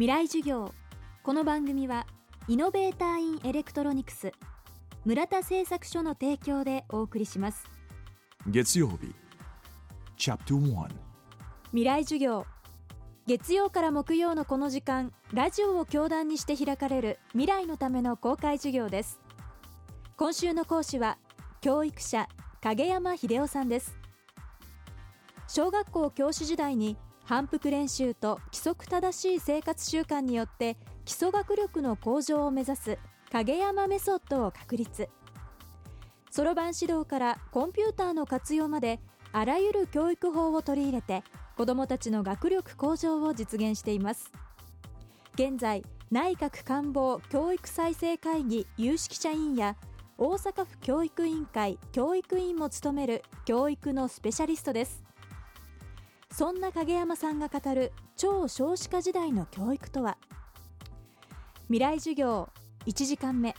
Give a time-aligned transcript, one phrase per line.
[0.00, 0.72] 未来授業。
[1.22, 2.06] この番組は
[2.48, 4.32] イノベーターインエレクトロニクス
[5.04, 7.66] 村田製作所の提供でお送りします。
[8.46, 9.14] 月曜日
[10.16, 10.88] チャプター
[11.72, 12.46] 未来授業。
[13.26, 19.20] 月曜から木曜のこの時間ラジオを教壇にして開かれる未来のための公開授業です。
[20.16, 21.18] 今週の講師は
[21.60, 22.26] 教育者
[22.62, 23.98] 影山秀夫さんです。
[25.46, 26.96] 小学校教師時代に
[27.30, 32.98] 反復練習と規則正しい生活習慣によって基礎学力の向上を目指す
[33.30, 35.08] 影山メソッドを確立。
[36.28, 38.98] そろばん指導からコンピューターの活用まで
[39.30, 41.22] あらゆる教育法を取り入れて
[41.56, 44.32] 子どもたちの学力向上を実現しています。
[45.34, 49.76] 現在内閣官房教育再生会議有識者委員や
[50.18, 55.09] 大阪府教育委員会教育委員も務める教育のスペシャリストです。
[56.32, 60.16] そんな影山さんが語る超少子化時代の教育とは？
[61.66, 62.48] 未来授業
[62.86, 63.54] 1時間目。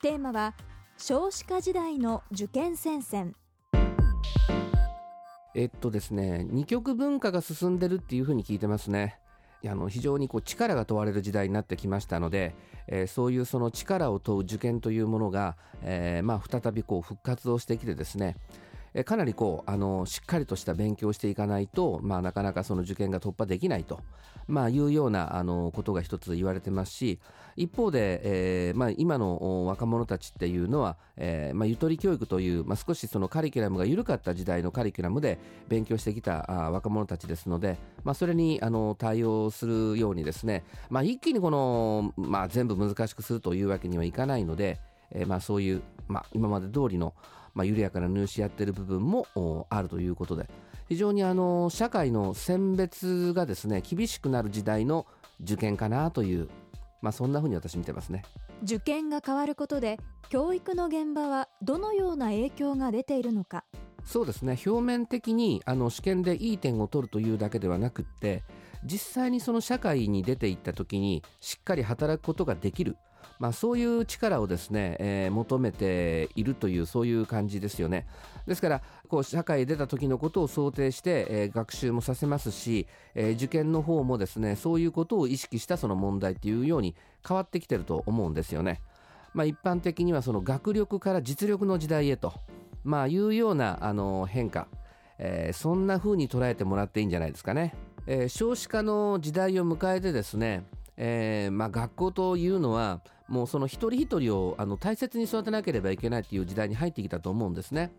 [0.00, 0.54] テーマは
[0.96, 3.34] 少子化時代の受験戦線。
[5.54, 9.18] えっとですね二極文化が進んでるっていうふうに聞いてますね。
[9.66, 12.54] あの非常にこう力が問われる時代になってきましたので、
[12.86, 18.36] えー、そういうその力を問う受験というものが、えー、まあ再びこう復活をしてきてですね
[18.98, 24.00] えかなりこうあのしっかりとした勉強をしていかないと、まあ、なかなかその受験が突破できないと、
[24.48, 27.20] まあ、いうようなあのことが一つ言われてますし
[27.54, 44.80] 一方で、えーまあ、今の若者たちっていうのは、えーまあ、ゆとり教育という、まあ、少しそのカリキュラムが緩かった時代のカリキュラムで勉強してきたあ若者たちですので、まあ、それにあの対応するようにですね、まあ、一気にこの、まあ、全部難しくするというわけにはいかないので、
[45.12, 47.14] えー、まあそういう、まあ、今まで通りの、
[47.54, 49.26] まあ、緩やかな入試やってる部分も
[49.70, 50.48] あるということで。
[50.88, 55.06] 非常にあの社会の選別がですね厳しくなる時代の
[55.42, 56.48] 受験かなという、
[57.02, 58.22] まあ、そんなふうに私見てますね。
[58.62, 59.98] 受験が変わることで
[60.30, 63.64] 教育の現場はどのような影響が出ているのか。
[64.04, 64.58] そうですね。
[64.64, 68.42] 表面的にあの試験でいい点を取るというだけではなくって
[68.82, 72.96] 実際にその社会に出ていった時にしっかり働くことができる
[73.38, 78.06] まあ、そういう力をですね、えー、求めているというそういう感じですよね
[78.48, 86.96] ですからこう社会へ出た時のことを想定して、えー、学習もさせますし、えー、受験の方もですねそういうことを意識したその問題っていうように
[87.26, 88.80] 変わってきてると思うんですよね。
[89.34, 92.32] まあ、一般的にはその学力から実力の時代へと、
[92.82, 94.66] まあ、いうようなあの変化、
[95.18, 97.74] えー、そんな風に捉えてもらっていいんじゃないですかね。
[98.06, 100.64] えー、少子化の時代を迎えてですね、
[100.96, 107.92] えーまあ、学校というのはもうその一人一人をあの大切に育てなければいけないという時代に入ってきたと思うんですね。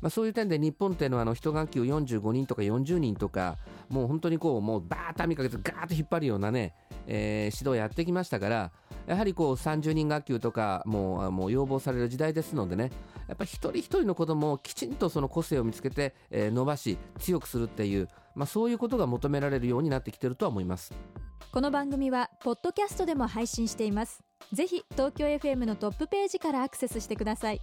[0.00, 3.56] まあ、そういう点で日本っていうのはあの一学級45人とか40人とか
[3.88, 6.74] もう本当にこうもうバーッと網かけてガーッと引っ張るようなね、
[7.06, 8.72] えー、指導をやってきましたから
[9.06, 12.90] やはりこう30人学級とかもうもう要望される時代ですのでね
[13.26, 20.92] やっぱり一人一人の子供をきちんとその個性を見つけて、えー、伸ばし強くするっていう、まあ、そういうことが求められるようになってきてるとは思います。
[21.52, 27.60] この番組はポッドキャストでも配信していますぜひ東京 FM のトップページからアクセスしてください。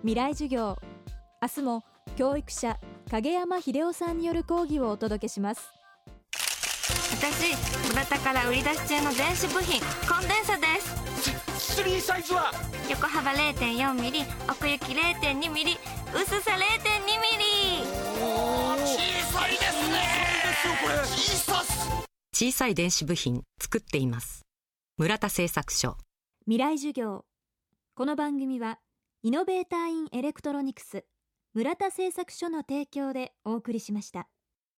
[0.00, 0.76] 未来授業。
[1.40, 1.84] 明日も
[2.16, 2.78] 教育者
[3.10, 5.70] 影山秀夫さんによる講義をお届けします。
[7.12, 7.54] 私
[7.88, 11.74] 村田から売り出し中の電子部品コンデンサです。
[11.74, 12.52] スリーサイズは？
[12.90, 15.78] 横幅0.4ミリ奥行き0.2ミリ
[16.14, 17.84] 薄さ0.2ミリ。
[18.84, 18.98] 小
[19.32, 20.22] さいですね。
[20.82, 21.88] これ小さす
[22.32, 24.42] 小さい電子部品作っています
[24.98, 25.96] 村田製作所。
[26.44, 27.24] 未来授業。
[27.94, 28.78] この番組は
[29.22, 31.06] イノベーターインエレクトロニクス
[31.54, 34.28] 村田製作所の提供でお送りしました。